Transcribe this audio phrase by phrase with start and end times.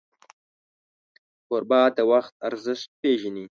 [1.47, 3.45] کوربه د وخت ارزښت پیژني.